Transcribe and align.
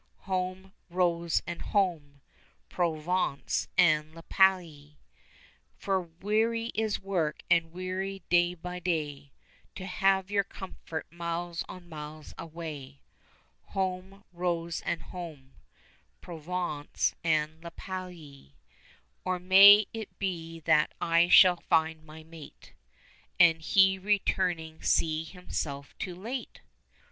(Home, 0.21 0.73
Rose, 0.89 1.43
and 1.45 1.61
home, 1.61 2.21
Provence 2.69 3.67
and 3.77 4.15
La 4.15 4.23
Palie.) 4.23 4.97
For 5.77 6.01
weary 6.01 6.71
is 6.73 6.99
work, 6.99 7.43
and 7.51 7.71
weary 7.71 8.23
day 8.27 8.55
by 8.55 8.79
day 8.79 9.31
To 9.75 9.85
have 9.85 10.31
your 10.31 10.43
comfort 10.43 11.05
miles 11.11 11.63
on 11.69 11.87
miles 11.87 12.33
away. 12.39 13.01
Home, 13.77 14.23
Rose, 14.33 14.81
and 14.87 15.03
home, 15.03 15.53
Provence 16.19 17.13
and 17.23 17.63
La 17.63 17.69
Palie. 17.69 18.55
35 19.23 19.25
Or 19.25 19.37
may 19.37 19.85
it 19.93 20.17
be 20.17 20.61
that 20.61 20.95
I 20.99 21.27
shall 21.29 21.57
find 21.69 22.03
my 22.03 22.23
mate, 22.23 22.73
And 23.39 23.61
he 23.61 23.99
returning 23.99 24.81
see 24.81 25.23
himself 25.23 25.95
too 25.99 26.15
late? 26.15 26.61